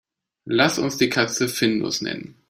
Lass 0.47 0.79
uns 0.79 0.97
die 0.97 1.09
Katze 1.11 1.47
Findus 1.47 2.01
nennen. 2.01 2.39